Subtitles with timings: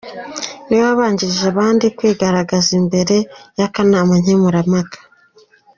[0.67, 3.15] niwe wabanjirije abandi kwigaragaza imbere
[3.59, 4.97] y’akanama nkemurampaka.